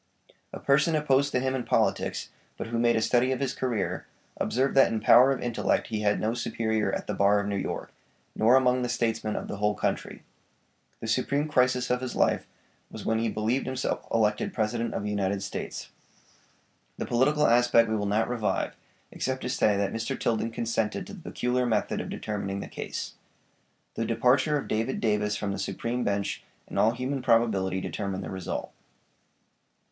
[0.51, 4.07] A person opposed to him in politics, but who made a study of his career,
[4.37, 7.55] observed that in power of intellect he had no superior at the bar of New
[7.55, 7.93] York,
[8.35, 10.23] nor among the statesmen of the whole country.
[11.01, 12.47] The supreme crisis of his life
[12.89, 15.91] was when he believed himself elected President of the United States.
[16.97, 18.75] The political aspect we will not revive,
[19.11, 20.19] except to say that Mr.
[20.19, 23.13] Tilden consented to the peculiar method of determining the case.
[23.93, 28.31] The departure of David Davis from the supreme bench in all human probability determined the
[28.31, 28.71] result.